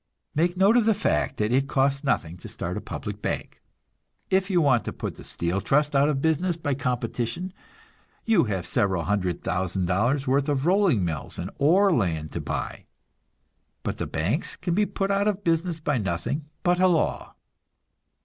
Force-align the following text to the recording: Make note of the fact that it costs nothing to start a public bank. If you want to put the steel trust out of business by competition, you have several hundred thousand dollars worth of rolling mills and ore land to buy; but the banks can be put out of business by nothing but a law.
Make 0.33 0.57
note 0.57 0.77
of 0.77 0.85
the 0.85 0.95
fact 0.95 1.37
that 1.37 1.51
it 1.53 1.67
costs 1.69 2.03
nothing 2.03 2.35
to 2.37 2.47
start 2.49 2.75
a 2.75 2.81
public 2.81 3.21
bank. 3.21 3.61
If 4.31 4.49
you 4.49 4.59
want 4.59 4.83
to 4.85 4.91
put 4.91 5.15
the 5.15 5.23
steel 5.23 5.61
trust 5.61 5.95
out 5.95 6.09
of 6.09 6.23
business 6.23 6.57
by 6.57 6.73
competition, 6.73 7.53
you 8.25 8.45
have 8.45 8.65
several 8.65 9.03
hundred 9.03 9.43
thousand 9.43 9.85
dollars 9.85 10.25
worth 10.25 10.49
of 10.49 10.65
rolling 10.65 11.05
mills 11.05 11.37
and 11.37 11.51
ore 11.59 11.93
land 11.93 12.31
to 12.31 12.41
buy; 12.41 12.87
but 13.83 13.99
the 13.99 14.07
banks 14.07 14.55
can 14.55 14.73
be 14.73 14.87
put 14.87 15.11
out 15.11 15.27
of 15.27 15.43
business 15.43 15.79
by 15.79 15.99
nothing 15.99 16.45
but 16.63 16.79
a 16.79 16.87
law. 16.87 17.35